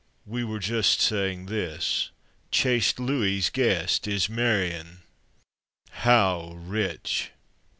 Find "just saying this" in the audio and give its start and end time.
0.57-2.09